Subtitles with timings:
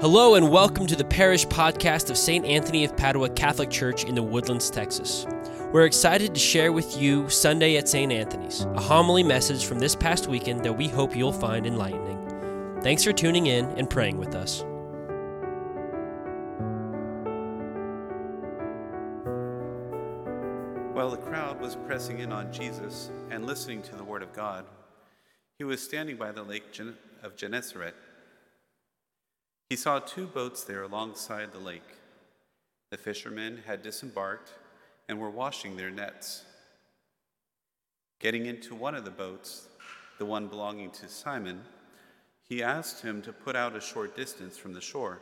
[0.00, 2.46] Hello, and welcome to the parish podcast of St.
[2.46, 5.26] Anthony of Padua Catholic Church in the Woodlands, Texas.
[5.72, 8.10] We're excited to share with you Sunday at St.
[8.10, 12.80] Anthony's, a homily message from this past weekend that we hope you'll find enlightening.
[12.80, 14.62] Thanks for tuning in and praying with us.
[20.94, 24.64] While the crowd was pressing in on Jesus and listening to the word of God,
[25.58, 26.64] he was standing by the lake
[27.22, 27.94] of Gennesaret
[29.70, 31.94] he saw two boats there alongside the lake.
[32.90, 34.52] The fishermen had disembarked
[35.08, 36.44] and were washing their nets.
[38.18, 39.68] Getting into one of the boats,
[40.18, 41.62] the one belonging to Simon,
[42.42, 45.20] he asked him to put out a short distance from the shore.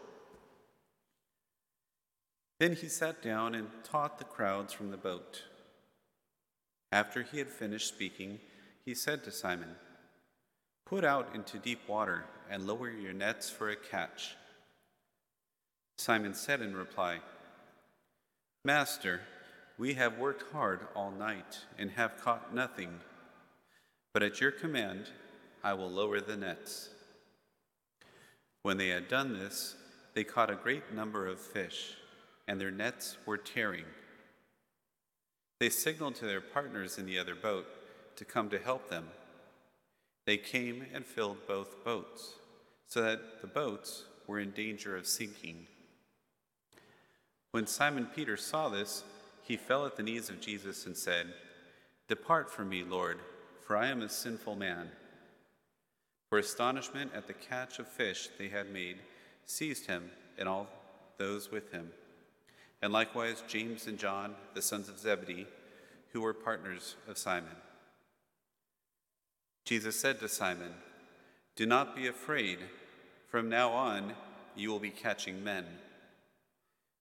[2.58, 5.42] Then he sat down and taught the crowds from the boat.
[6.90, 8.40] After he had finished speaking,
[8.82, 9.76] he said to Simon,
[10.86, 14.36] Put out into deep water and lower your nets for a catch.
[15.98, 17.18] Simon said in reply,
[18.64, 19.20] Master,
[19.78, 23.00] we have worked hard all night and have caught nothing,
[24.12, 25.10] but at your command
[25.62, 26.90] I will lower the nets.
[28.62, 29.76] When they had done this,
[30.14, 31.94] they caught a great number of fish,
[32.46, 33.84] and their nets were tearing.
[35.60, 37.66] They signaled to their partners in the other boat
[38.16, 39.08] to come to help them
[40.28, 42.34] they came and filled both boats,
[42.86, 45.66] so that the boats were in danger of sinking.
[47.52, 49.04] When Simon Peter saw this,
[49.42, 51.28] he fell at the knees of Jesus and said,
[52.08, 53.20] Depart from me, Lord,
[53.66, 54.90] for I am a sinful man.
[56.28, 58.98] For astonishment at the catch of fish they had made
[59.46, 60.66] seized him and all
[61.16, 61.90] those with him,
[62.82, 65.46] and likewise James and John, the sons of Zebedee,
[66.12, 67.56] who were partners of Simon.
[69.68, 70.72] Jesus said to Simon,
[71.54, 72.58] Do not be afraid.
[73.28, 74.14] From now on,
[74.56, 75.66] you will be catching men.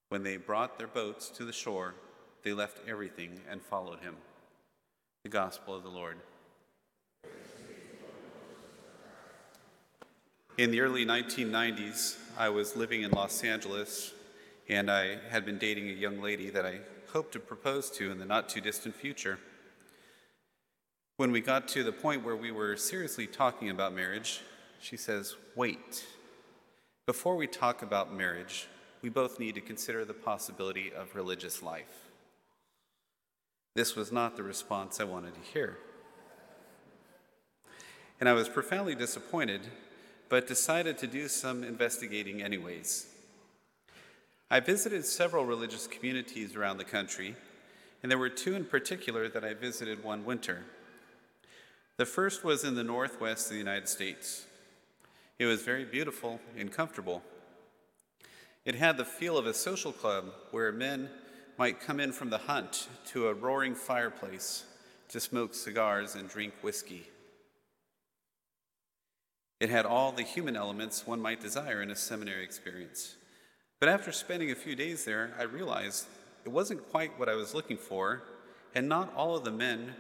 [0.10, 1.96] When they brought their boats to the shore,
[2.44, 4.18] they left everything and followed him.
[5.24, 6.18] The Gospel of the Lord.
[10.58, 14.14] In the early 1990s, I was living in Los Angeles,
[14.68, 16.80] and I had been dating a young lady that I
[17.14, 19.40] hoped to propose to in the not too distant future.
[21.18, 24.42] When we got to the point where we were seriously talking about marriage,
[24.80, 26.06] she says, Wait.
[27.08, 28.68] Before we talk about marriage,
[29.02, 32.12] we both need to consider the possibility of religious life.
[33.76, 35.80] This was not the response I wanted to hear.
[38.20, 39.62] And I was profoundly disappointed,
[40.30, 43.08] but decided to do some investigating anyways.
[44.52, 47.36] I visited several religious communities around the country,
[48.04, 50.64] and there were two in particular that I visited one winter.
[51.98, 54.46] The first was in the northwest of the United States.
[55.40, 57.24] It was very beautiful and comfortable.
[58.66, 61.10] It had the feel of a social club where men
[61.58, 64.64] might come in from the hunt to a roaring fireplace
[65.10, 67.08] to smoke cigars and drink whiskey.
[69.60, 73.16] It had all the human elements one might desire in a seminary experience.
[73.80, 76.06] But after spending a few days there, I realized
[76.46, 78.22] it wasn't quite what I was looking for,
[78.76, 79.96] and not all of the men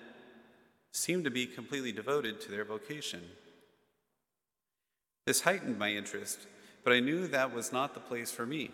[0.92, 3.22] seemed to be completely devoted to their vocation.
[5.26, 6.40] This heightened my interest,
[6.84, 8.72] but I knew that was not the place for me.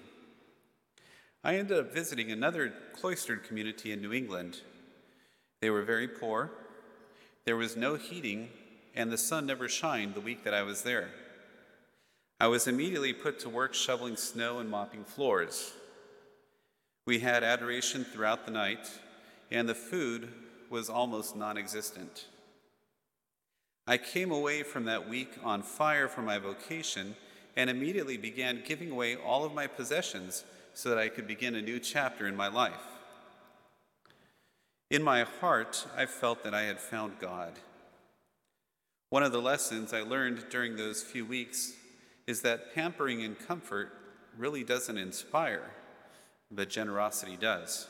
[1.44, 4.62] I ended up visiting another cloistered community in New England.
[5.62, 6.52] They were very poor,
[7.46, 8.50] there was no heating,
[8.96, 11.10] and the sun never shined the week that I was there.
[12.40, 15.74] I was immediately put to work shoveling snow and mopping floors.
[17.06, 18.90] We had adoration throughout the night,
[19.52, 20.30] and the food
[20.74, 22.26] was almost non existent.
[23.86, 27.16] I came away from that week on fire for my vocation
[27.56, 31.62] and immediately began giving away all of my possessions so that I could begin a
[31.62, 32.88] new chapter in my life.
[34.90, 37.54] In my heart, I felt that I had found God.
[39.12, 41.74] One of the lessons I learned during those few weeks
[42.26, 43.92] is that pampering and comfort
[44.36, 45.70] really doesn't inspire,
[46.50, 47.88] but generosity does.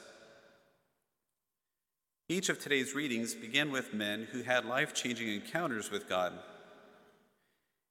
[2.30, 6.32] Each of today's readings begin with men who had life changing encounters with God.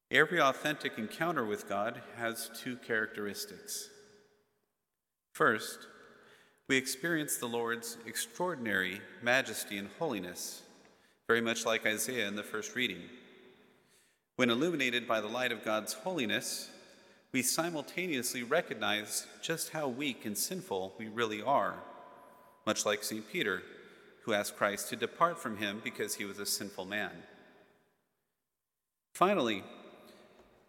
[0.09, 3.89] Every authentic encounter with God has two characteristics.
[5.33, 5.87] First,
[6.67, 10.63] we experience the Lord's extraordinary majesty and holiness,
[11.27, 13.03] very much like Isaiah in the first reading.
[14.37, 16.71] When illuminated by the light of God's holiness,
[17.31, 21.75] we simultaneously recognize just how weak and sinful we really are,
[22.65, 23.31] much like St.
[23.31, 23.61] Peter
[24.23, 27.11] who asked Christ to depart from him because he was a sinful man.
[29.13, 29.63] Finally,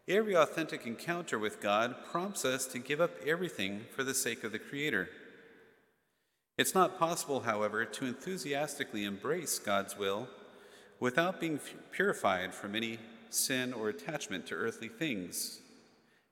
[0.07, 4.53] Every authentic encounter with God prompts us to give up everything for the sake of
[4.53, 5.09] the Creator.
[6.59, 10.29] It's not possible, however, to enthusiastically embrace God's will
[11.01, 11.59] without being
[11.91, 12.99] purified from any
[13.31, 15.61] sin or attachment to earthly things,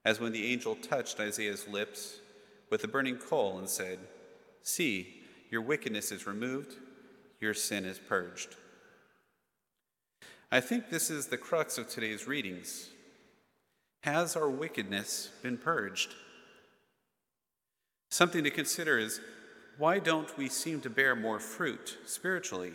[0.04, 2.20] as when the angel touched Isaiah's lips
[2.68, 3.98] with a burning coal and said,
[4.62, 6.76] See, your wickedness is removed,
[7.42, 8.54] your sin is purged.
[10.50, 12.88] I think this is the crux of today's readings.
[14.04, 16.14] Has our wickedness been purged?
[18.10, 19.20] Something to consider is
[19.78, 22.74] why don't we seem to bear more fruit spiritually?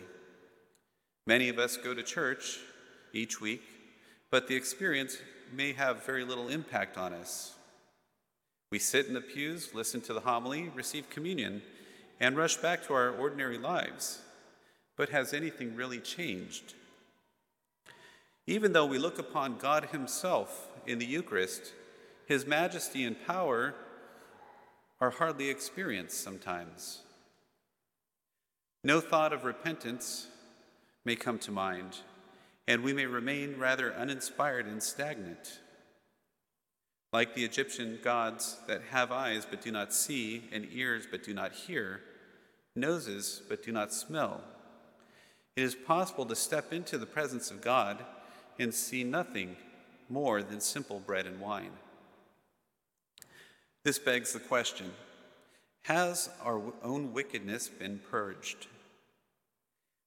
[1.26, 2.58] Many of us go to church
[3.12, 3.62] each week,
[4.30, 5.18] but the experience
[5.52, 7.54] may have very little impact on us.
[8.70, 11.62] We sit in the pews, listen to the homily, receive communion,
[12.20, 14.20] and rush back to our ordinary lives.
[14.98, 16.74] But has anything really changed?
[18.48, 21.72] Even though we look upon God Himself in the Eucharist,
[22.26, 23.74] His majesty and power
[25.00, 27.02] are hardly experienced sometimes.
[28.82, 30.26] No thought of repentance
[31.04, 31.98] may come to mind,
[32.66, 35.60] and we may remain rather uninspired and stagnant.
[37.12, 41.32] Like the Egyptian gods that have eyes but do not see, and ears but do
[41.32, 42.00] not hear,
[42.74, 44.42] noses but do not smell.
[45.58, 48.04] It is possible to step into the presence of God
[48.60, 49.56] and see nothing
[50.08, 51.72] more than simple bread and wine.
[53.82, 54.92] This begs the question
[55.82, 58.68] Has our own wickedness been purged?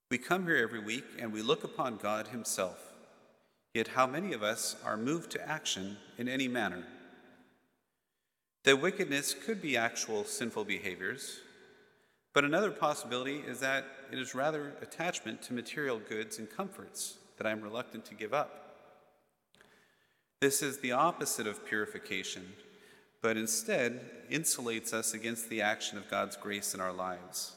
[0.10, 2.80] We come here every week and we look upon God Himself.
[3.74, 6.86] Yet, how many of us are moved to action in any manner?
[8.64, 11.42] That wickedness could be actual sinful behaviors,
[12.34, 17.48] but another possibility is that it is rather attachment to material goods and comforts that
[17.48, 18.58] I am reluctant to give up.
[20.40, 22.54] This is the opposite of purification
[23.22, 27.54] but instead insulates us against the action of God's grace in our lives.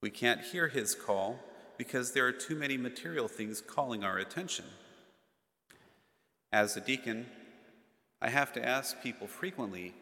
[0.00, 1.38] We can't hear His call
[1.76, 4.64] because there are too many material things calling our attention.
[6.52, 7.26] As a deacon,
[8.20, 9.94] I have to ask people frequently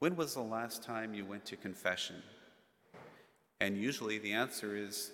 [0.00, 2.16] when was the last time you went to confession?
[3.60, 5.10] And usually the answer is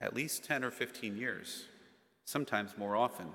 [0.00, 1.64] at least 10 or 15 years,
[2.24, 3.28] sometimes more often.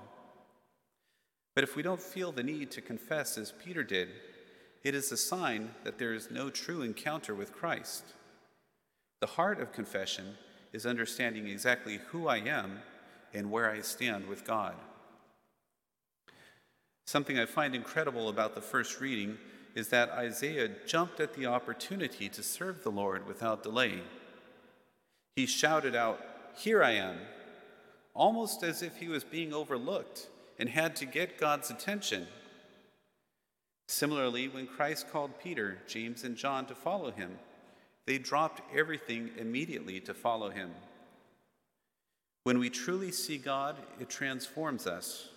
[1.54, 4.08] But if we don't feel the need to confess as Peter did,
[4.82, 8.04] it is a sign that there is no true encounter with Christ.
[9.20, 10.36] The heart of confession
[10.72, 12.80] is understanding exactly who I am
[13.34, 14.74] and where I stand with God.
[17.06, 19.36] Something I find incredible about the first reading
[19.74, 24.00] is that Isaiah jumped at the opportunity to serve the Lord without delay.
[25.36, 26.20] He shouted out,
[26.56, 27.18] Here I am,
[28.14, 30.28] almost as if he was being overlooked
[30.58, 32.26] and had to get God's attention.
[33.88, 37.38] Similarly, when Christ called Peter, James, and John to follow him,
[38.06, 40.70] they dropped everything immediately to follow him.
[42.44, 45.28] When we truly see God, it transforms us.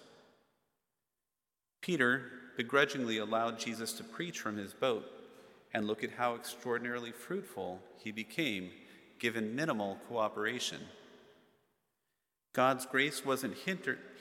[1.81, 5.05] Peter begrudgingly allowed Jesus to preach from his boat,
[5.73, 8.69] and look at how extraordinarily fruitful he became
[9.23, 10.79] given minimal cooperation.
[12.51, 13.55] God's grace wasn't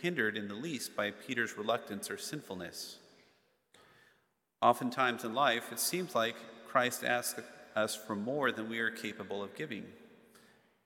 [0.00, 2.98] hindered in the least by Peter's reluctance or sinfulness.
[4.62, 6.36] Oftentimes in life, it seems like
[6.68, 7.42] Christ asks
[7.74, 9.86] us for more than we are capable of giving.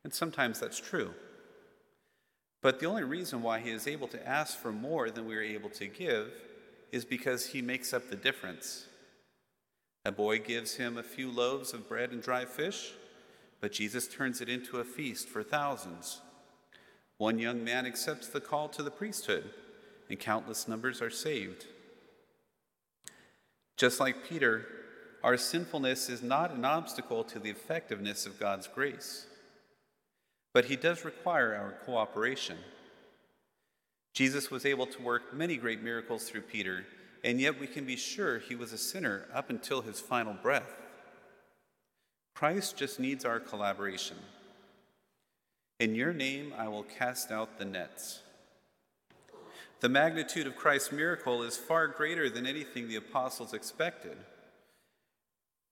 [0.03, 1.13] And sometimes that's true.
[2.63, 5.43] But the only reason why he is able to ask for more than we are
[5.43, 6.33] able to give
[6.91, 8.87] is because he makes up the difference.
[10.07, 12.95] A boy gives him a few loaves of bread and dry fish,
[13.61, 16.21] but Jesus turns it into a feast for thousands.
[17.19, 19.51] One young man accepts the call to the priesthood,
[20.09, 21.67] and countless numbers are saved.
[23.77, 24.67] Just like Peter,
[25.23, 29.27] our sinfulness is not an obstacle to the effectiveness of God's grace,
[30.53, 32.59] but He does require our cooperation.
[34.17, 36.87] Jesus was able to work many great miracles through Peter,
[37.23, 40.75] and yet we can be sure he was a sinner up until his final breath.
[42.37, 44.19] Christ just needs our collaboration.
[45.81, 48.21] In your name I will cast out the nets.
[49.81, 54.19] The magnitude of Christ's miracle is far greater than anything the apostles expected.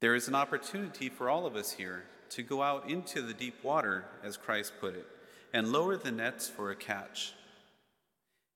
[0.00, 3.62] There is an opportunity for all of us here to go out into the deep
[3.62, 5.06] water, as Christ put it,
[5.52, 7.34] and lower the nets for a catch.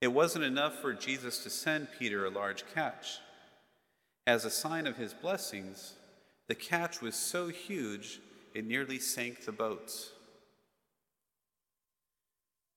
[0.00, 3.18] It wasn't enough for Jesus to send Peter a large catch.
[4.26, 5.92] As a sign of his blessings,
[6.48, 8.20] the catch was so huge
[8.54, 10.10] it nearly sank the boats.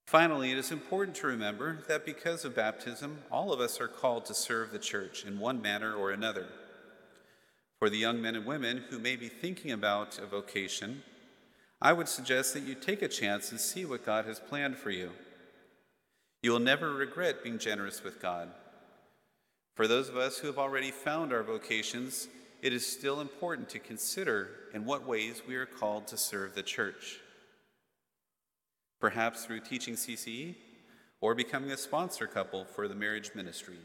[0.05, 4.25] Finally, it is important to remember that because of baptism, all of us are called
[4.25, 6.47] to serve the church in one manner or another.
[7.79, 11.03] For the young men and women who may be thinking about a vocation,
[11.81, 14.91] I would suggest that you take a chance and see what God has planned for
[14.91, 15.11] you.
[16.43, 18.49] You will never regret being generous with God.
[19.75, 22.27] For those of us who have already found our vocations,
[22.61, 26.63] it is still important to consider in what ways we are called to serve the
[26.63, 27.19] church
[29.01, 30.55] perhaps through teaching CCE
[31.19, 33.79] or becoming a sponsor couple for the marriage ministry.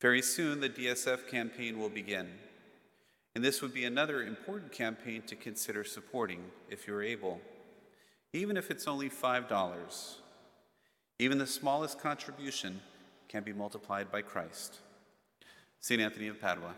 [0.00, 2.28] Very soon, the DSF campaign will begin,
[3.34, 7.40] and this would be another important campaign to consider supporting if you're able,
[8.32, 10.14] even if it's only $5.
[11.18, 12.80] Even the smallest contribution
[13.28, 14.78] can be multiplied by Christ.
[15.80, 16.00] St.
[16.00, 16.74] Anthony of Padua.